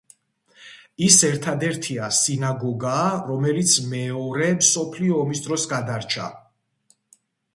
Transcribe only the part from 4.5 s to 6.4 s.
მსოფლიო ომის დროს გადარჩა.